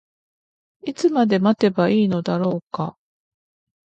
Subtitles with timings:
[0.83, 2.97] いつまで待てばいいのだろうか。